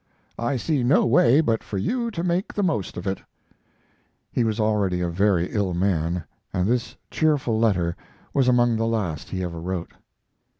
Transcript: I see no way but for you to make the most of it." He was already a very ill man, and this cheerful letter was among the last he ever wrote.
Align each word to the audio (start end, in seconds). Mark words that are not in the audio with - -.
I 0.39 0.57
see 0.57 0.81
no 0.81 1.05
way 1.05 1.41
but 1.41 1.63
for 1.63 1.77
you 1.77 2.09
to 2.09 2.23
make 2.23 2.51
the 2.55 2.63
most 2.63 2.97
of 2.97 3.05
it." 3.05 3.21
He 4.31 4.43
was 4.43 4.59
already 4.59 4.99
a 4.99 5.09
very 5.09 5.51
ill 5.51 5.75
man, 5.75 6.23
and 6.51 6.67
this 6.67 6.95
cheerful 7.11 7.59
letter 7.59 7.95
was 8.33 8.47
among 8.47 8.77
the 8.77 8.87
last 8.87 9.29
he 9.29 9.43
ever 9.43 9.61
wrote. 9.61 9.91